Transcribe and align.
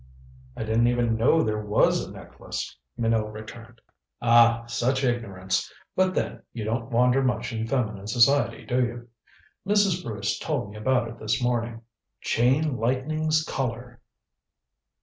"I 0.57 0.63
didn't 0.63 0.87
even 0.87 1.15
know 1.15 1.43
there 1.43 1.61
was 1.63 2.03
a 2.07 2.11
necklace," 2.11 2.75
Minot 2.97 3.31
returned. 3.31 3.81
"Ah, 4.19 4.63
such 4.65 5.03
ignorance. 5.03 5.71
But 5.95 6.15
then, 6.15 6.41
you 6.53 6.63
don't 6.63 6.89
wander 6.89 7.21
much 7.23 7.53
in 7.53 7.67
feminine 7.67 8.07
society, 8.07 8.65
do 8.65 8.81
you? 8.83 9.09
Mrs. 9.63 10.03
Bruce 10.03 10.39
told 10.39 10.71
me 10.71 10.75
about 10.77 11.07
it 11.07 11.19
this 11.19 11.39
morning. 11.39 11.81
Chain 12.19 12.77
Lightning's 12.77 13.43
Collar." 13.43 14.01